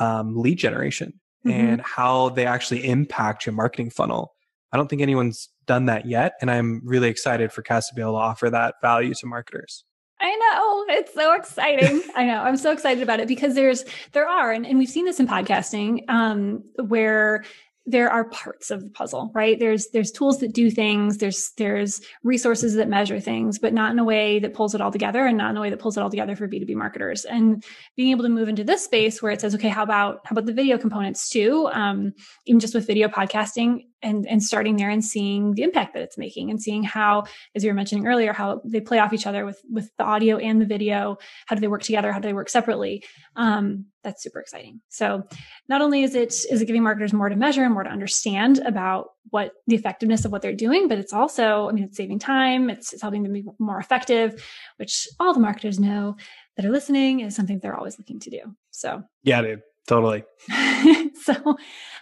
um, 0.00 0.34
lead 0.36 0.56
generation 0.56 1.20
mm-hmm. 1.44 1.50
and 1.50 1.80
how 1.82 2.30
they 2.30 2.46
actually 2.46 2.88
impact 2.88 3.44
your 3.44 3.54
marketing 3.54 3.90
funnel 3.90 4.32
I 4.72 4.76
don't 4.76 4.88
think 4.88 5.02
anyone's 5.02 5.48
done 5.66 5.86
that 5.86 6.06
yet. 6.06 6.34
And 6.40 6.50
I'm 6.50 6.82
really 6.84 7.08
excited 7.08 7.52
for 7.52 7.62
Cass 7.62 7.88
to 7.88 7.94
be 7.94 8.02
able 8.02 8.12
to 8.12 8.18
offer 8.18 8.50
that 8.50 8.76
value 8.82 9.14
to 9.14 9.26
marketers. 9.26 9.84
I 10.20 10.34
know. 10.34 10.94
It's 10.96 11.14
so 11.14 11.34
exciting. 11.34 12.02
I 12.16 12.24
know. 12.24 12.42
I'm 12.42 12.56
so 12.56 12.72
excited 12.72 13.02
about 13.02 13.20
it 13.20 13.28
because 13.28 13.54
there's, 13.54 13.84
there 14.12 14.28
are, 14.28 14.50
and, 14.50 14.66
and 14.66 14.78
we've 14.78 14.88
seen 14.88 15.04
this 15.04 15.20
in 15.20 15.28
podcasting, 15.28 16.08
um, 16.08 16.64
where 16.76 17.44
there 17.88 18.10
are 18.10 18.24
parts 18.24 18.70
of 18.70 18.84
the 18.84 18.90
puzzle, 18.90 19.30
right? 19.34 19.58
There's 19.58 19.88
there's 19.94 20.10
tools 20.10 20.40
that 20.40 20.52
do 20.52 20.70
things, 20.70 21.16
there's 21.16 21.52
there's 21.56 22.02
resources 22.22 22.74
that 22.74 22.86
measure 22.86 23.18
things, 23.18 23.58
but 23.58 23.72
not 23.72 23.90
in 23.92 23.98
a 23.98 24.04
way 24.04 24.38
that 24.40 24.52
pulls 24.52 24.74
it 24.74 24.82
all 24.82 24.90
together 24.90 25.24
and 25.24 25.38
not 25.38 25.52
in 25.52 25.56
a 25.56 25.60
way 25.62 25.70
that 25.70 25.78
pulls 25.78 25.96
it 25.96 26.02
all 26.02 26.10
together 26.10 26.36
for 26.36 26.46
B2B 26.46 26.74
marketers. 26.74 27.24
And 27.24 27.64
being 27.96 28.10
able 28.10 28.24
to 28.24 28.28
move 28.28 28.50
into 28.50 28.62
this 28.62 28.84
space 28.84 29.22
where 29.22 29.32
it 29.32 29.40
says, 29.40 29.54
okay, 29.54 29.70
how 29.70 29.82
about 29.82 30.20
how 30.24 30.34
about 30.34 30.44
the 30.44 30.52
video 30.52 30.76
components 30.76 31.30
too? 31.30 31.70
Um, 31.72 32.12
even 32.44 32.60
just 32.60 32.74
with 32.74 32.86
video 32.86 33.08
podcasting, 33.08 33.86
and 34.02 34.26
and 34.26 34.42
starting 34.42 34.76
there 34.76 34.90
and 34.90 35.04
seeing 35.04 35.54
the 35.54 35.62
impact 35.62 35.94
that 35.94 36.02
it's 36.02 36.18
making 36.18 36.50
and 36.50 36.60
seeing 36.60 36.82
how 36.82 37.24
as 37.54 37.64
you 37.64 37.70
were 37.70 37.74
mentioning 37.74 38.06
earlier 38.06 38.32
how 38.32 38.60
they 38.64 38.80
play 38.80 38.98
off 38.98 39.12
each 39.12 39.26
other 39.26 39.44
with 39.44 39.60
with 39.70 39.90
the 39.98 40.04
audio 40.04 40.36
and 40.36 40.60
the 40.60 40.66
video. 40.66 41.18
How 41.46 41.56
do 41.56 41.60
they 41.60 41.68
work 41.68 41.82
together? 41.82 42.12
How 42.12 42.18
do 42.18 42.28
they 42.28 42.34
work 42.34 42.48
separately? 42.48 43.04
Um, 43.36 43.86
that's 44.04 44.22
super 44.22 44.40
exciting. 44.40 44.80
So 44.88 45.24
not 45.68 45.82
only 45.82 46.02
is 46.02 46.14
it 46.14 46.32
is 46.50 46.62
it 46.62 46.66
giving 46.66 46.82
marketers 46.82 47.12
more 47.12 47.28
to 47.28 47.36
measure 47.36 47.64
and 47.64 47.74
more 47.74 47.84
to 47.84 47.90
understand 47.90 48.58
about 48.58 49.08
what 49.30 49.52
the 49.66 49.76
effectiveness 49.76 50.24
of 50.24 50.32
what 50.32 50.40
they're 50.40 50.54
doing 50.54 50.88
but 50.88 50.98
it's 50.98 51.12
also 51.12 51.68
i 51.68 51.72
mean 51.72 51.84
it's 51.84 51.96
saving 51.96 52.18
time. 52.18 52.70
It's, 52.70 52.92
it's 52.92 53.02
helping 53.02 53.22
them 53.22 53.32
be 53.32 53.44
more 53.58 53.78
effective 53.78 54.42
which 54.76 55.08
all 55.20 55.34
the 55.34 55.40
marketers 55.40 55.78
know 55.78 56.16
that 56.56 56.64
are 56.64 56.70
listening 56.70 57.20
is 57.20 57.36
something 57.36 57.58
they're 57.58 57.76
always 57.76 57.98
looking 57.98 58.20
to 58.20 58.30
do. 58.30 58.40
So 58.70 59.02
yeah 59.22 59.42
dude 59.42 59.62
Totally. 59.88 60.22
so, 61.22 61.56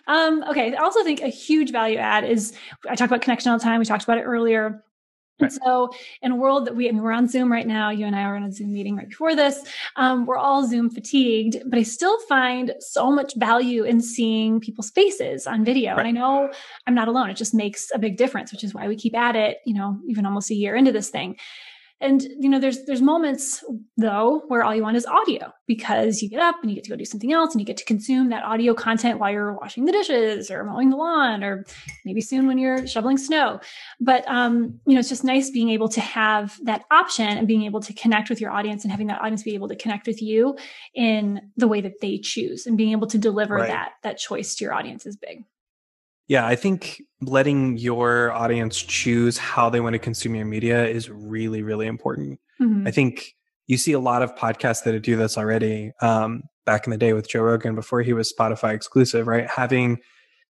um, 0.08 0.44
okay. 0.50 0.74
I 0.74 0.82
also 0.82 1.04
think 1.04 1.22
a 1.22 1.28
huge 1.28 1.70
value 1.70 1.98
add 1.98 2.24
is 2.24 2.52
I 2.90 2.96
talk 2.96 3.08
about 3.08 3.22
connection 3.22 3.52
all 3.52 3.58
the 3.58 3.64
time. 3.64 3.78
We 3.78 3.84
talked 3.84 4.02
about 4.02 4.18
it 4.18 4.22
earlier. 4.22 4.82
Right. 5.38 5.52
And 5.52 5.60
so, 5.62 5.90
in 6.20 6.32
a 6.32 6.36
world 6.36 6.66
that 6.66 6.74
we, 6.74 6.88
I 6.88 6.92
mean, 6.92 7.02
we're 7.02 7.12
on 7.12 7.28
Zoom 7.28 7.52
right 7.52 7.66
now. 7.66 7.90
You 7.90 8.06
and 8.06 8.16
I 8.16 8.26
were 8.26 8.36
on 8.36 8.42
a 8.42 8.50
Zoom 8.50 8.72
meeting 8.72 8.96
right 8.96 9.08
before 9.08 9.36
this. 9.36 9.62
Um, 9.94 10.26
we're 10.26 10.38
all 10.38 10.66
Zoom 10.66 10.90
fatigued, 10.90 11.58
but 11.66 11.78
I 11.78 11.82
still 11.84 12.18
find 12.22 12.72
so 12.80 13.12
much 13.12 13.36
value 13.36 13.84
in 13.84 14.00
seeing 14.00 14.60
people's 14.60 14.90
faces 14.90 15.46
on 15.46 15.64
video. 15.64 15.92
Right. 15.92 16.06
And 16.06 16.08
I 16.08 16.10
know 16.10 16.50
I'm 16.86 16.94
not 16.94 17.06
alone. 17.06 17.30
It 17.30 17.36
just 17.36 17.54
makes 17.54 17.90
a 17.94 17.98
big 17.98 18.16
difference, 18.16 18.50
which 18.50 18.64
is 18.64 18.74
why 18.74 18.88
we 18.88 18.96
keep 18.96 19.14
at 19.14 19.36
it, 19.36 19.58
you 19.64 19.74
know, 19.74 20.00
even 20.08 20.26
almost 20.26 20.50
a 20.50 20.54
year 20.54 20.74
into 20.74 20.90
this 20.90 21.10
thing. 21.10 21.36
And 21.98 22.22
you 22.22 22.50
know, 22.50 22.60
there's 22.60 22.84
there's 22.84 23.00
moments 23.00 23.64
though 23.96 24.42
where 24.48 24.62
all 24.62 24.74
you 24.74 24.82
want 24.82 24.98
is 24.98 25.06
audio 25.06 25.50
because 25.66 26.20
you 26.20 26.28
get 26.28 26.40
up 26.40 26.56
and 26.60 26.70
you 26.70 26.74
get 26.74 26.84
to 26.84 26.90
go 26.90 26.96
do 26.96 27.06
something 27.06 27.32
else 27.32 27.54
and 27.54 27.60
you 27.60 27.64
get 27.64 27.78
to 27.78 27.86
consume 27.86 28.28
that 28.28 28.44
audio 28.44 28.74
content 28.74 29.18
while 29.18 29.32
you're 29.32 29.54
washing 29.54 29.86
the 29.86 29.92
dishes 29.92 30.50
or 30.50 30.62
mowing 30.64 30.90
the 30.90 30.96
lawn 30.96 31.42
or 31.42 31.64
maybe 32.04 32.20
soon 32.20 32.46
when 32.46 32.58
you're 32.58 32.86
shoveling 32.86 33.16
snow. 33.16 33.60
But 33.98 34.28
um, 34.28 34.78
you 34.86 34.92
know, 34.92 35.00
it's 35.00 35.08
just 35.08 35.24
nice 35.24 35.48
being 35.48 35.70
able 35.70 35.88
to 35.88 36.00
have 36.02 36.58
that 36.64 36.84
option 36.90 37.28
and 37.28 37.48
being 37.48 37.62
able 37.62 37.80
to 37.80 37.94
connect 37.94 38.28
with 38.28 38.42
your 38.42 38.50
audience 38.50 38.84
and 38.84 38.90
having 38.90 39.06
that 39.06 39.22
audience 39.22 39.42
be 39.42 39.54
able 39.54 39.68
to 39.68 39.76
connect 39.76 40.06
with 40.06 40.20
you 40.20 40.58
in 40.94 41.50
the 41.56 41.68
way 41.68 41.80
that 41.80 42.02
they 42.02 42.18
choose 42.18 42.66
and 42.66 42.76
being 42.76 42.92
able 42.92 43.06
to 43.06 43.16
deliver 43.16 43.54
right. 43.54 43.68
that 43.68 43.92
that 44.02 44.18
choice 44.18 44.54
to 44.56 44.64
your 44.64 44.74
audience 44.74 45.06
is 45.06 45.16
big. 45.16 45.44
Yeah, 46.28 46.46
I 46.46 46.56
think 46.56 47.02
letting 47.20 47.78
your 47.78 48.32
audience 48.32 48.82
choose 48.82 49.38
how 49.38 49.70
they 49.70 49.80
want 49.80 49.94
to 49.94 49.98
consume 49.98 50.34
your 50.34 50.44
media 50.44 50.86
is 50.86 51.08
really, 51.08 51.62
really 51.62 51.86
important. 51.86 52.40
Mm-hmm. 52.60 52.86
I 52.86 52.90
think 52.90 53.34
you 53.66 53.76
see 53.76 53.92
a 53.92 54.00
lot 54.00 54.22
of 54.22 54.34
podcasts 54.34 54.84
that 54.84 55.00
do 55.02 55.16
this 55.16 55.38
already. 55.38 55.92
Um, 56.00 56.42
back 56.64 56.86
in 56.86 56.90
the 56.90 56.98
day 56.98 57.12
with 57.12 57.28
Joe 57.28 57.42
Rogan 57.42 57.74
before 57.74 58.02
he 58.02 58.12
was 58.12 58.34
Spotify 58.36 58.74
exclusive, 58.74 59.26
right? 59.26 59.48
Having 59.48 59.98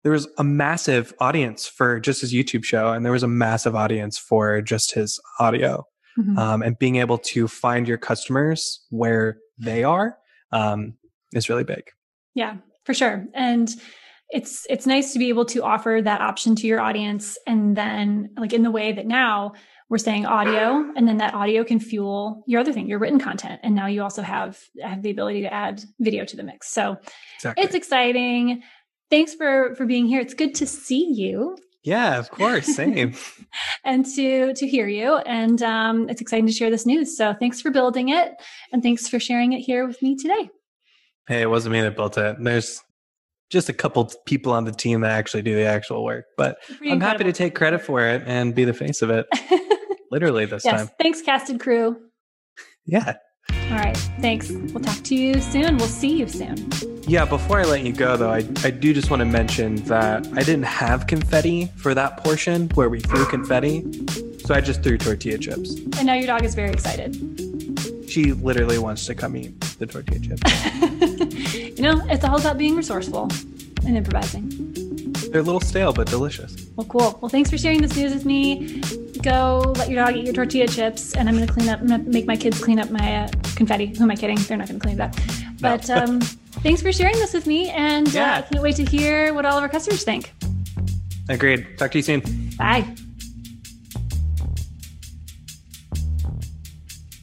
there 0.03 0.13
was 0.13 0.29
a 0.39 0.45
massive 0.45 1.13
audience 1.21 1.67
for 1.67 1.99
just 1.99 2.21
his 2.21 2.33
YouTube 2.33 2.65
show, 2.65 2.93
and 2.93 3.05
there 3.05 3.13
was 3.13 3.23
a 3.23 3.29
massive 3.29 3.75
audience 3.75 4.17
for 4.17 4.63
just 4.63 4.93
his 4.93 5.21
audio. 5.41 5.85
Mm-hmm. 6.19 6.39
Um, 6.39 6.63
and 6.63 6.79
being 6.79 6.97
able 6.97 7.19
to 7.19 7.49
find 7.49 7.87
your 7.87 7.99
customers 7.99 8.81
where 8.91 9.39
they 9.59 9.85
are 9.85 10.17
um, 10.53 10.95
is 11.35 11.49
really 11.49 11.65
big. 11.65 11.83
Yeah, 12.35 12.57
for 12.85 12.95
sure. 12.95 13.27
And 13.35 13.69
it's 14.31 14.67
it's 14.69 14.87
nice 14.87 15.13
to 15.13 15.19
be 15.19 15.29
able 15.29 15.45
to 15.47 15.63
offer 15.63 16.01
that 16.03 16.21
option 16.21 16.57
to 16.57 16.67
your 16.67 16.81
audience. 16.81 17.39
And 17.47 17.77
then 17.77 18.31
like 18.37 18.53
in 18.53 18.63
the 18.63 18.71
way 18.71 18.93
that 18.93 19.07
now 19.07 19.53
we're 19.89 19.99
saying 19.99 20.27
audio 20.27 20.85
and 20.97 21.07
then 21.07 21.19
that 21.19 21.35
audio 21.35 21.63
can 21.63 21.79
fuel 21.79 22.43
your 22.47 22.61
other 22.61 22.73
thing 22.73 22.89
your 22.89 22.99
written 22.99 23.21
content. 23.21 23.61
And 23.63 23.75
now 23.75 23.87
you 23.87 24.03
also 24.03 24.23
have 24.23 24.59
have 24.83 25.03
the 25.03 25.11
ability 25.11 25.43
to 25.43 25.53
add 25.53 25.83
video 26.01 26.25
to 26.25 26.37
the 26.37 26.43
mix. 26.43 26.71
So 26.71 26.97
exactly. 27.37 27.65
it's 27.65 27.75
exciting. 27.75 28.63
Thanks 29.11 29.35
for 29.35 29.75
for 29.77 29.87
being 29.87 30.07
here. 30.07 30.21
It's 30.21 30.35
good 30.35 30.55
to 30.57 30.67
see 30.67 31.13
you. 31.13 31.57
Yeah 31.85 32.19
of 32.19 32.31
course. 32.31 32.75
Same. 32.75 33.15
And 33.85 34.05
to 34.17 34.55
to 34.55 34.67
hear 34.67 34.89
you. 34.89 35.19
And 35.19 35.63
um 35.63 36.09
it's 36.09 36.21
exciting 36.21 36.47
to 36.47 36.53
share 36.53 36.71
this 36.71 36.85
news. 36.85 37.17
So 37.17 37.33
thanks 37.33 37.61
for 37.61 37.71
building 37.71 38.09
it. 38.09 38.33
And 38.73 38.83
thanks 38.83 39.07
for 39.09 39.21
sharing 39.21 39.53
it 39.53 39.61
here 39.61 39.87
with 39.87 40.03
me 40.03 40.17
today. 40.17 40.51
Hey 41.29 41.43
it 41.43 41.51
wasn't 41.51 41.75
me 41.75 41.81
that 41.83 41.95
built 41.95 42.19
it. 42.19 42.37
There's 42.41 42.83
just 43.51 43.69
a 43.69 43.73
couple 43.73 44.11
people 44.27 44.53
on 44.53 44.65
the 44.65 44.73
team 44.73 45.01
that 45.03 45.13
actually 45.13 45.43
do 45.43 45.55
the 45.55 45.65
actual 45.65 46.05
work. 46.05 46.27
But 46.37 46.61
Pretty 46.63 46.89
I'm 46.89 46.95
incredible. 46.95 47.07
happy 47.07 47.25
to 47.25 47.33
take 47.33 47.55
credit 47.55 47.81
for 47.81 48.07
it 48.07 48.23
and 48.27 48.55
be 48.55 48.65
the 48.65 48.75
face 48.75 49.03
of 49.03 49.11
it. 49.11 49.27
Literally 50.11 50.47
this 50.47 50.65
yes. 50.65 50.81
time. 50.81 50.91
Thanks, 51.01 51.23
casted 51.23 51.61
crew. 51.61 51.97
Yeah. 52.85 53.17
All 53.51 53.79
right. 53.79 53.97
Thanks. 54.21 54.51
We'll 54.51 54.83
talk 54.83 55.03
to 55.05 55.15
you 55.15 55.41
soon. 55.41 55.77
We'll 55.77 55.87
see 55.89 56.19
you 56.19 56.29
soon. 56.29 56.71
Yeah, 57.09 57.25
before 57.25 57.61
I 57.61 57.65
let 57.65 57.83
you 57.83 57.93
go, 57.93 58.17
though, 58.17 58.31
I, 58.31 58.39
I 58.65 58.71
do 58.71 58.93
just 58.93 59.11
want 59.11 59.21
to 59.21 59.27
mention 59.27 59.77
that 59.85 60.27
I 60.35 60.43
didn't 60.43 60.65
have 60.65 61.07
confetti 61.07 61.67
for 61.77 61.95
that 61.95 62.17
portion 62.23 62.69
where 62.71 62.89
we 62.89 63.01
threw 63.01 63.25
confetti. 63.27 63.85
So 64.45 64.55
I 64.55 64.61
just 64.61 64.83
threw 64.83 64.99
tortilla 64.99 65.39
chips. 65.39 65.75
And 65.99 66.07
now 66.07 66.15
your 66.15 66.27
dog 66.27 66.45
is 66.45 66.55
very 66.55 66.71
excited. 66.71 67.15
She 68.09 68.33
literally 68.33 68.79
wants 68.79 69.07
to 69.07 69.15
come 69.15 69.37
eat 69.37 69.61
the 69.79 69.87
tortilla 69.87 70.21
chips. 70.21 71.55
you 71.55 71.83
know, 71.83 72.01
it's 72.09 72.25
all 72.25 72.39
about 72.39 72.59
being 72.59 72.77
resourceful 72.77 73.31
and 73.85 73.97
improvising. 73.97 74.49
They're 75.31 75.41
a 75.41 75.45
little 75.45 75.61
stale, 75.61 75.93
but 75.93 76.09
delicious. 76.09 76.69
Well, 76.77 76.87
cool. 76.87 77.19
Well, 77.21 77.29
thanks 77.29 77.51
for 77.51 77.59
sharing 77.59 77.83
this 77.83 77.97
news 77.97 78.15
with 78.15 78.25
me. 78.25 78.81
Go 79.23 79.73
let 79.77 79.89
your 79.89 80.05
dog 80.05 80.17
eat 80.17 80.25
your 80.25 80.35
tortilla 80.35 80.69
chips, 80.69 81.15
and 81.15 81.29
I'm 81.29 81.35
going 81.35 81.47
to 81.47 81.53
clean 81.53 81.69
up. 81.69 81.81
I'm 81.81 81.89
going 81.89 82.05
to 82.05 82.11
make 82.11 82.27
my 82.27 82.37
kids 82.37 82.63
clean 82.63 82.79
up 82.79 82.91
my 82.91 83.25
uh, 83.25 83.29
confetti. 83.57 83.87
Who 83.87 84.05
am 84.05 84.11
I 84.11 84.17
kidding? 84.17 84.39
They're 84.39 84.57
not 84.57 84.69
going 84.69 84.81
to 84.81 84.87
clean 84.87 84.97
that. 84.99 85.19
But 85.61 85.89
no. 85.89 85.97
um, 85.97 86.21
thanks 86.63 86.83
for 86.83 86.93
sharing 86.93 87.17
this 87.17 87.33
with 87.33 87.47
me, 87.47 87.71
and 87.71 88.09
uh, 88.09 88.13
yeah. 88.13 88.35
uh, 88.35 88.39
I 88.39 88.43
can't 88.43 88.63
wait 88.63 88.77
to 88.77 88.85
hear 88.85 89.35
what 89.35 89.45
all 89.45 89.57
of 89.57 89.63
our 89.63 89.69
customers 89.69 90.05
think. 90.05 90.33
Agreed. 91.29 91.67
Talk 91.77 91.91
to 91.93 91.99
you 91.99 92.03
soon. 92.03 92.23
Bye. 92.57 92.87